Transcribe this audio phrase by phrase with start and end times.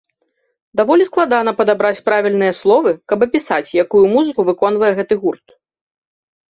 [0.79, 5.47] Даволі складана падабраць правільныя словы, каб апісаць, якую музыку выконвае гэты гурт.